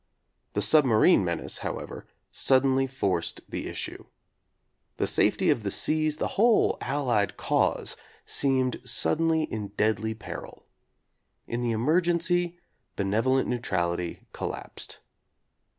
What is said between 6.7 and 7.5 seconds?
Allied